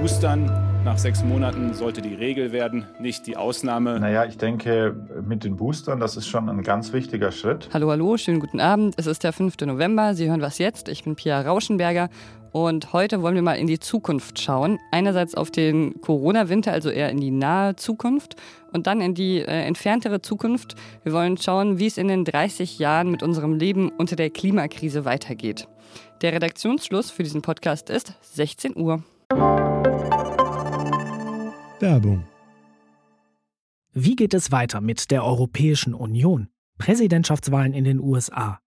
[0.00, 0.46] Boostern
[0.84, 4.00] nach sechs Monaten sollte die Regel werden, nicht die Ausnahme.
[4.00, 7.68] Naja, ich denke, mit den Boostern, das ist schon ein ganz wichtiger Schritt.
[7.72, 8.94] Hallo, hallo, schönen guten Abend.
[8.96, 9.60] Es ist der 5.
[9.66, 10.14] November.
[10.14, 10.88] Sie hören was jetzt.
[10.88, 12.08] Ich bin Pia Rauschenberger
[12.52, 14.78] und heute wollen wir mal in die Zukunft schauen.
[14.90, 18.36] Einerseits auf den Corona-Winter, also eher in die nahe Zukunft
[18.72, 20.74] und dann in die äh, entferntere Zukunft.
[21.02, 25.04] Wir wollen schauen, wie es in den 30 Jahren mit unserem Leben unter der Klimakrise
[25.04, 25.68] weitergeht.
[26.22, 29.02] Der Redaktionsschluss für diesen Podcast ist 16 Uhr.
[31.78, 32.24] Werbung.
[33.92, 36.48] Wie geht es weiter mit der Europäischen Union?
[36.78, 38.58] Präsidentschaftswahlen in den USA,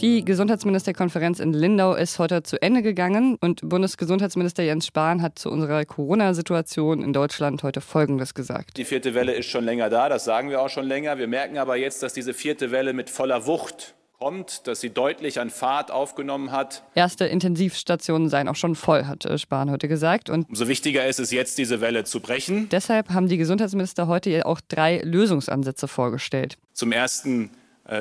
[0.00, 5.50] Die Gesundheitsministerkonferenz in Lindau ist heute zu Ende gegangen und Bundesgesundheitsminister Jens Spahn hat zu
[5.50, 8.76] unserer Corona-Situation in Deutschland heute Folgendes gesagt.
[8.76, 11.18] Die vierte Welle ist schon länger da, das sagen wir auch schon länger.
[11.18, 15.40] Wir merken aber jetzt, dass diese vierte Welle mit voller Wucht kommt, dass sie deutlich
[15.40, 16.84] an Fahrt aufgenommen hat.
[16.94, 20.30] Erste Intensivstationen seien auch schon voll, hat äh, Spahn heute gesagt.
[20.30, 22.68] Und Umso wichtiger ist es jetzt, diese Welle zu brechen.
[22.68, 26.56] Deshalb haben die Gesundheitsminister heute auch drei Lösungsansätze vorgestellt.
[26.72, 27.50] Zum ersten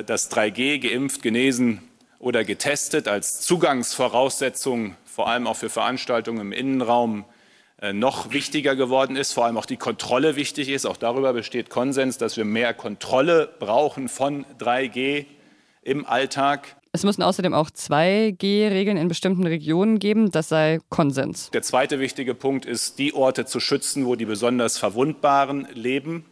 [0.05, 1.81] das 3G, geimpft, genesen
[2.19, 7.25] oder getestet als Zugangsvoraussetzung, vor allem auch für Veranstaltungen im Innenraum,
[7.79, 10.87] äh, noch wichtiger geworden ist, vor allem auch die Kontrolle wichtig ist.
[10.87, 15.25] Auch darüber besteht Konsens, dass wir mehr Kontrolle brauchen von 3G
[15.83, 16.75] im Alltag.
[16.91, 20.31] Es müssen außerdem auch 2G-Regeln in bestimmten Regionen geben.
[20.31, 21.51] Das sei Konsens.
[21.51, 26.25] Der zweite wichtige Punkt ist, die Orte zu schützen, wo die besonders Verwundbaren leben.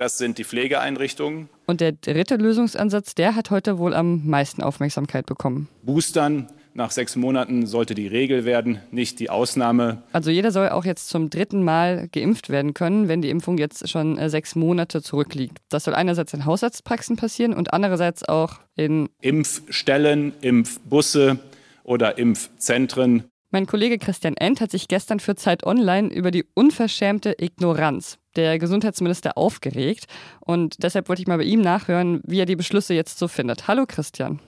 [0.00, 1.50] Das sind die Pflegeeinrichtungen.
[1.66, 5.68] Und der dritte Lösungsansatz, der hat heute wohl am meisten Aufmerksamkeit bekommen.
[5.82, 10.02] Boostern nach sechs Monaten sollte die Regel werden, nicht die Ausnahme.
[10.14, 13.90] Also jeder soll auch jetzt zum dritten Mal geimpft werden können, wenn die Impfung jetzt
[13.90, 15.58] schon äh, sechs Monate zurückliegt.
[15.68, 21.40] Das soll einerseits in Hausarztpraxen passieren und andererseits auch in Impfstellen, Impfbusse
[21.82, 23.24] oder Impfzentren.
[23.50, 28.58] Mein Kollege Christian End hat sich gestern für Zeit Online über die unverschämte Ignoranz der
[28.58, 30.06] Gesundheitsminister aufgeregt.
[30.40, 33.68] Und deshalb wollte ich mal bei ihm nachhören, wie er die Beschlüsse jetzt so findet.
[33.68, 34.40] Hallo Christian.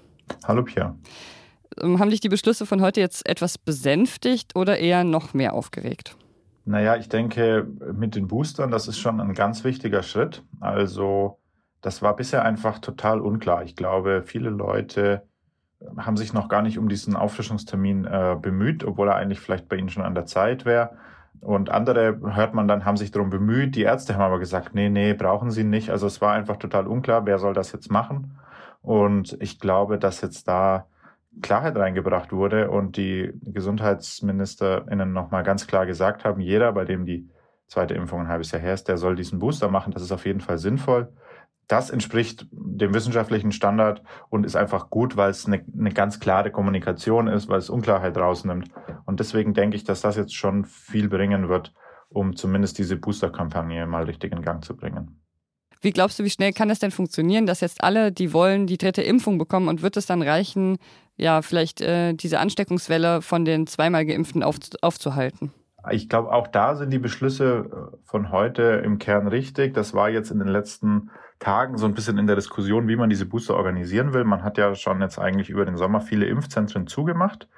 [0.45, 0.97] Hallo Pierre.
[1.81, 6.17] Ähm, haben dich die Beschlüsse von heute jetzt etwas besänftigt oder eher noch mehr aufgeregt?
[6.65, 10.45] Naja, ich denke, mit den Boostern, das ist schon ein ganz wichtiger Schritt.
[10.61, 11.41] Also,
[11.81, 13.65] das war bisher einfach total unklar.
[13.65, 15.23] Ich glaube, viele Leute
[15.97, 19.77] haben sich noch gar nicht um diesen Auffrischungstermin äh, bemüht, obwohl er eigentlich vielleicht bei
[19.77, 20.91] ihnen schon an der Zeit wäre.
[21.43, 23.75] Und andere hört man dann, haben sich darum bemüht.
[23.75, 25.91] Die Ärzte haben aber gesagt, nee, nee, brauchen sie nicht.
[25.91, 28.39] Also es war einfach total unklar, wer soll das jetzt machen.
[28.81, 30.87] Und ich glaube, dass jetzt da
[31.41, 37.29] Klarheit reingebracht wurde und die GesundheitsministerInnen nochmal ganz klar gesagt haben, jeder, bei dem die
[37.67, 39.93] zweite Impfung ein halbes Jahr her ist, der soll diesen Booster machen.
[39.93, 41.13] Das ist auf jeden Fall sinnvoll.
[41.69, 46.51] Das entspricht dem wissenschaftlichen Standard und ist einfach gut, weil es eine, eine ganz klare
[46.51, 48.69] Kommunikation ist, weil es Unklarheit rausnimmt.
[49.07, 51.73] Und deswegen denke ich, dass das jetzt schon viel bringen wird,
[52.09, 55.23] um zumindest diese Booster-Kampagne mal richtig in Gang zu bringen.
[55.81, 58.79] Wie glaubst du, wie schnell kann es denn funktionieren, dass jetzt alle, die wollen, die
[58.79, 60.79] dritte Impfung bekommen und wird es dann reichen,
[61.17, 65.53] ja, vielleicht äh, diese Ansteckungswelle von den zweimal Geimpften auf, aufzuhalten?
[65.91, 69.75] Ich glaube, auch da sind die Beschlüsse äh, von heute im Kern richtig.
[69.75, 71.11] Das war jetzt in den letzten
[71.43, 74.25] Tagen so ein bisschen in der Diskussion, wie man diese Booster organisieren will.
[74.25, 77.49] Man hat ja schon jetzt eigentlich über den Sommer viele Impfzentren zugemacht.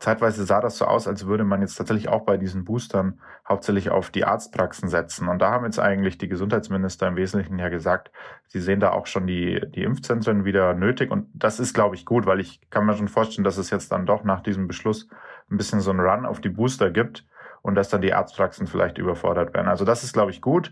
[0.00, 3.90] Zeitweise sah das so aus, als würde man jetzt tatsächlich auch bei diesen Boostern hauptsächlich
[3.90, 5.28] auf die Arztpraxen setzen.
[5.28, 8.10] Und da haben jetzt eigentlich die Gesundheitsminister im Wesentlichen ja gesagt,
[8.46, 11.10] sie sehen da auch schon die, die Impfzentren wieder nötig.
[11.10, 13.92] Und das ist, glaube ich, gut, weil ich kann mir schon vorstellen, dass es jetzt
[13.92, 15.08] dann doch nach diesem Beschluss
[15.50, 17.26] ein bisschen so einen Run auf die Booster gibt
[17.62, 19.68] und dass dann die Arztpraxen vielleicht überfordert werden.
[19.68, 20.70] Also das ist, glaube ich, gut.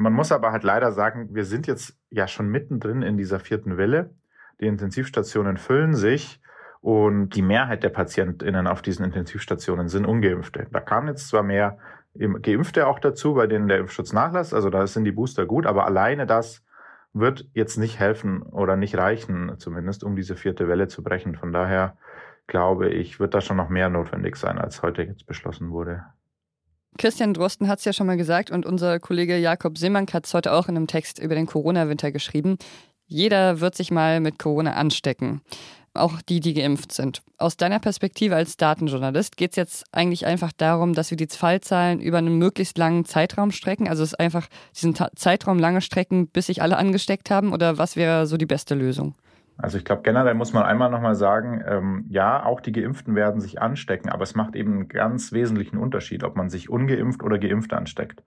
[0.00, 3.76] Man muss aber halt leider sagen, wir sind jetzt ja schon mittendrin in dieser vierten
[3.76, 4.14] Welle.
[4.58, 6.40] Die Intensivstationen füllen sich.
[6.80, 10.66] Und die Mehrheit der PatientInnen auf diesen Intensivstationen sind Ungeimpfte.
[10.72, 11.76] Da kamen jetzt zwar mehr
[12.14, 15.84] Geimpfte auch dazu, bei denen der Impfschutz nachlässt, also da sind die Booster gut, aber
[15.84, 16.64] alleine das
[17.12, 21.36] wird jetzt nicht helfen oder nicht reichen, zumindest um diese vierte Welle zu brechen.
[21.36, 21.98] Von daher
[22.46, 26.04] glaube ich, wird da schon noch mehr notwendig sein, als heute jetzt beschlossen wurde.
[26.98, 30.34] Christian Drosten hat es ja schon mal gesagt und unser Kollege Jakob Simmank hat es
[30.34, 32.58] heute auch in einem Text über den Corona-Winter geschrieben.
[33.06, 35.40] Jeder wird sich mal mit Corona anstecken.
[35.94, 37.22] auch die, die geimpft sind.
[37.36, 42.00] Aus deiner Perspektive als Datenjournalist geht es jetzt eigentlich einfach darum, dass wir die Fallzahlen
[42.00, 43.88] über einen möglichst langen Zeitraum strecken?
[43.88, 47.52] Also es ist einfach diesen Zeitraum lange strecken, bis sich alle angesteckt haben?
[47.52, 49.16] Oder was wäre so die beste Lösung?
[49.62, 53.40] Also ich glaube, generell muss man einmal nochmal sagen, ähm, ja, auch die Geimpften werden
[53.40, 57.38] sich anstecken, aber es macht eben einen ganz wesentlichen Unterschied, ob man sich ungeimpft oder
[57.38, 58.22] geimpft ansteckt.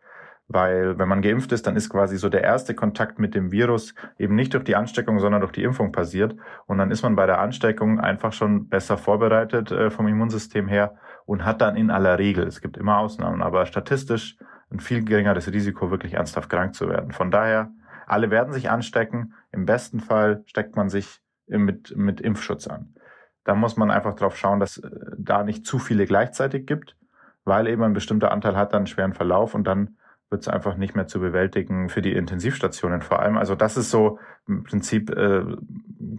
[0.47, 3.95] Weil wenn man geimpft ist, dann ist quasi so der erste Kontakt mit dem Virus
[4.19, 6.35] eben nicht durch die Ansteckung, sondern durch die Impfung passiert.
[6.67, 10.95] Und dann ist man bei der Ansteckung einfach schon besser vorbereitet äh, vom Immunsystem her
[11.25, 14.37] und hat dann in aller Regel, es gibt immer Ausnahmen, aber statistisch
[14.69, 17.11] ein viel geringeres Risiko, wirklich ernsthaft krank zu werden.
[17.11, 17.71] Von daher,
[18.05, 19.33] alle werden sich anstecken.
[19.51, 22.95] Im besten Fall steckt man sich mit, mit Impfschutz an.
[23.43, 26.95] Da muss man einfach drauf schauen, dass äh, da nicht zu viele gleichzeitig gibt,
[27.43, 29.97] weil eben ein bestimmter Anteil hat dann einen schweren Verlauf und dann
[30.29, 33.37] wird es einfach nicht mehr zu bewältigen für die Intensivstationen vor allem.
[33.37, 35.43] Also das ist so im Prinzip äh,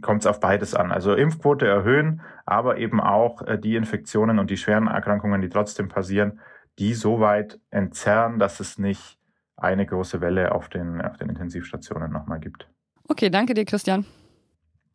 [0.00, 0.92] kommt es auf beides an.
[0.92, 5.88] Also Impfquote erhöhen, aber eben auch äh, die Infektionen und die schweren Erkrankungen, die trotzdem
[5.88, 6.40] passieren,
[6.78, 9.18] die so weit entzerren, dass es nicht
[9.56, 12.68] eine große Welle auf den, auf den Intensivstationen nochmal gibt.
[13.08, 14.04] Okay, danke dir, Christian.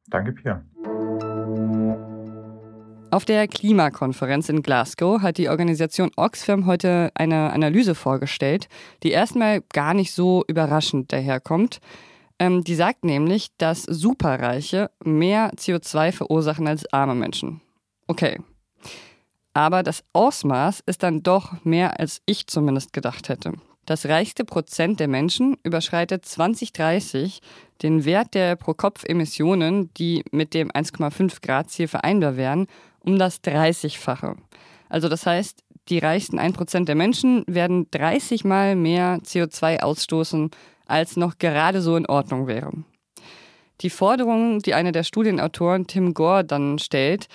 [0.09, 0.63] Danke, Pia.
[3.11, 8.67] Auf der Klimakonferenz in Glasgow hat die Organisation Oxfam heute eine Analyse vorgestellt,
[9.01, 11.79] die erstmal gar nicht so überraschend daherkommt.
[12.37, 17.61] Ähm, die sagt nämlich, dass Superreiche mehr CO2 verursachen als arme Menschen.
[18.07, 18.39] Okay.
[19.53, 23.53] Aber das Ausmaß ist dann doch mehr, als ich zumindest gedacht hätte.
[23.89, 27.39] Das reichste Prozent der Menschen überschreitet 2030
[27.81, 32.67] den Wert der Pro-Kopf-Emissionen, die mit dem 1,5 Grad Ziel vereinbar wären,
[32.99, 34.35] um das 30-fache.
[34.89, 40.51] Also das heißt, die reichsten 1% der Menschen werden 30 mal mehr CO2 ausstoßen,
[40.85, 42.71] als noch gerade so in Ordnung wäre.
[43.81, 47.27] Die Forderung, die einer der Studienautoren Tim Gore dann stellt,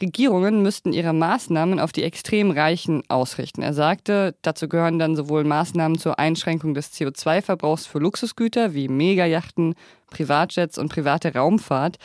[0.00, 3.62] Regierungen müssten ihre Maßnahmen auf die extrem Reichen ausrichten.
[3.62, 9.74] Er sagte, dazu gehören dann sowohl Maßnahmen zur Einschränkung des CO2-Verbrauchs für Luxusgüter wie Megajachten,
[10.08, 11.98] Privatjets und private Raumfahrt,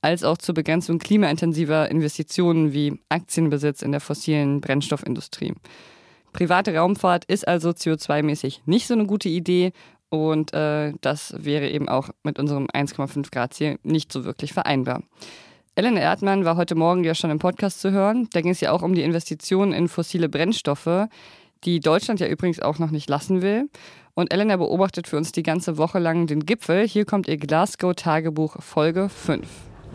[0.00, 5.54] als auch zur Begrenzung klimaintensiver Investitionen wie Aktienbesitz in der fossilen Brennstoffindustrie.
[6.32, 9.72] Private Raumfahrt ist also CO2-mäßig nicht so eine gute Idee
[10.08, 15.02] und äh, das wäre eben auch mit unserem 1,5 Grad Ziel nicht so wirklich vereinbar.
[15.74, 18.28] Ellen Erdmann war heute Morgen ja schon im Podcast zu hören.
[18.34, 21.08] Da ging es ja auch um die Investitionen in fossile Brennstoffe,
[21.64, 23.70] die Deutschland ja übrigens auch noch nicht lassen will.
[24.12, 26.86] Und Elena beobachtet für uns die ganze Woche lang den Gipfel.
[26.86, 29.46] Hier kommt ihr Glasgow-Tagebuch Folge 5.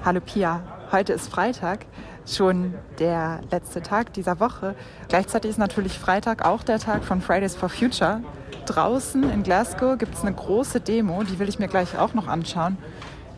[0.04, 1.86] Hallo Pia, heute ist Freitag,
[2.26, 4.76] schon der letzte Tag dieser Woche.
[5.10, 8.24] Gleichzeitig ist natürlich Freitag auch der Tag von Fridays for Future.
[8.66, 12.28] Draußen in Glasgow gibt es eine große Demo, die will ich mir gleich auch noch
[12.28, 12.78] anschauen.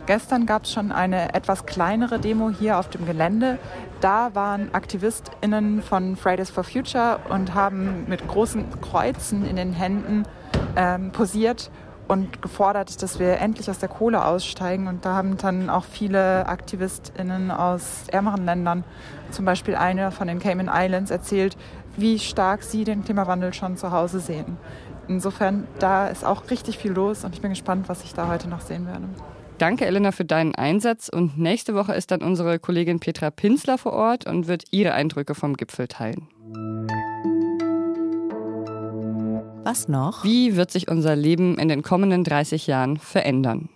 [0.10, 3.60] Gestern gab es schon eine etwas kleinere Demo hier auf dem Gelände.
[4.02, 10.24] Da waren AktivistInnen von Fridays for Future und haben mit großen Kreuzen in den Händen
[10.76, 11.70] ähm, posiert
[12.08, 14.88] und gefordert, dass wir endlich aus der Kohle aussteigen.
[14.88, 18.86] Und da haben dann auch viele AktivistInnen aus ärmeren Ländern,
[19.30, 21.56] zum Beispiel eine von den Cayman Islands, erzählt,
[21.98, 24.58] wie stark sie den Klimawandel schon zu Hause sehen.
[25.08, 28.50] Insofern, da ist auch richtig viel los und ich bin gespannt, was ich da heute
[28.50, 29.08] noch sehen werde.
[29.60, 31.10] Danke, Elena, für deinen Einsatz.
[31.10, 35.36] Und nächste Woche ist dann unsere Kollegin Petra Pinsler vor Ort und wird ihre Eindrücke
[35.36, 36.30] vom Gipfel teilen.
[39.66, 40.24] Was noch?
[40.24, 43.68] Wie wird sich unser Leben in den kommenden 30 Jahren verändern?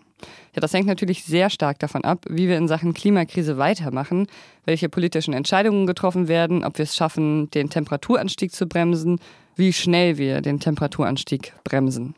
[0.55, 4.27] Ja, das hängt natürlich sehr stark davon ab, wie wir in Sachen Klimakrise weitermachen,
[4.63, 9.19] welche politischen Entscheidungen getroffen werden, ob wir es schaffen, den Temperaturanstieg zu bremsen,
[9.57, 12.15] wie schnell wir den Temperaturanstieg bremsen.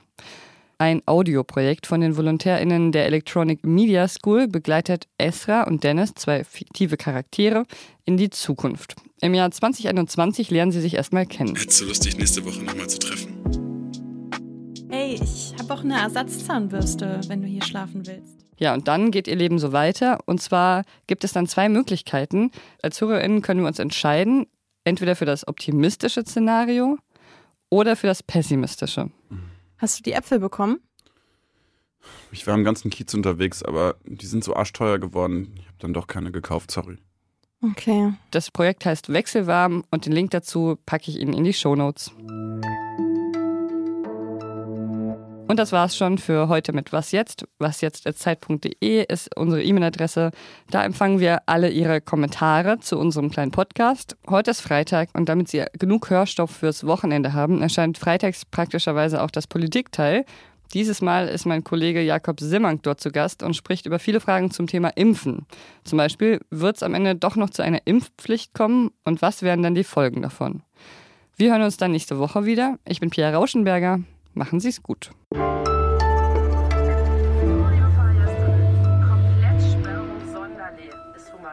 [0.78, 6.98] Ein Audioprojekt von den VolontärInnen der Electronic Media School begleitet Esra und Dennis, zwei fiktive
[6.98, 7.64] Charaktere,
[8.04, 8.96] in die Zukunft.
[9.22, 11.56] Im Jahr 2021 lernen sie sich erstmal kennen.
[11.56, 13.42] Hättest du Lust, dich nächste Woche nochmal zu treffen?
[14.90, 18.46] Hey, ich habe auch eine Ersatzzahnbürste, wenn du hier schlafen willst.
[18.58, 20.20] Ja, und dann geht ihr Leben so weiter.
[20.26, 22.52] Und zwar gibt es dann zwei Möglichkeiten.
[22.82, 24.46] Als HörerInnen können wir uns entscheiden,
[24.84, 26.98] entweder für das optimistische Szenario
[27.70, 29.06] oder für das pessimistische.
[29.30, 29.55] Mhm.
[29.78, 30.80] Hast du die Äpfel bekommen?
[32.32, 35.54] Ich war im ganzen Kiez unterwegs, aber die sind so arschteuer geworden.
[35.58, 36.98] Ich habe dann doch keine gekauft, sorry.
[37.62, 38.14] Okay.
[38.32, 42.12] Das Projekt heißt Wechselwarm und den Link dazu packe ich Ihnen in die Shownotes.
[45.48, 47.46] Und das war's schon für heute mit Was jetzt?
[47.60, 50.32] Was jetzt Zeit.de ist unsere E-Mail-Adresse.
[50.72, 54.18] Da empfangen wir alle Ihre Kommentare zu unserem kleinen Podcast.
[54.28, 59.30] Heute ist Freitag und damit Sie genug Hörstoff fürs Wochenende haben, erscheint freitags praktischerweise auch
[59.30, 60.26] das Politikteil.
[60.74, 64.50] Dieses Mal ist mein Kollege Jakob Simmank dort zu Gast und spricht über viele Fragen
[64.50, 65.46] zum Thema Impfen.
[65.84, 69.62] Zum Beispiel, wird es am Ende doch noch zu einer Impfpflicht kommen und was wären
[69.62, 70.64] dann die Folgen davon?
[71.38, 72.80] Wir hören uns dann nächste Woche wieder.
[72.88, 74.00] Ich bin Pierre Rauschenberger.
[74.36, 75.12] Machen Sie es gut.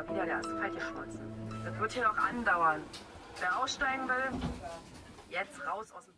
[0.09, 1.21] wieder der Asphalt geschmolzen.
[1.65, 2.83] Das wird hier noch andauern.
[3.41, 4.41] Wer aussteigen will,
[5.31, 6.12] jetzt raus aus dem